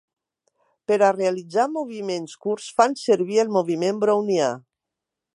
Per 0.91 0.95
a 1.07 1.09
realitzar 1.17 1.65
moviments 1.73 2.33
curts 2.45 2.69
fan 2.81 2.95
servir 3.01 3.37
el 3.43 3.51
moviment 3.57 4.01
brownià. 4.05 4.49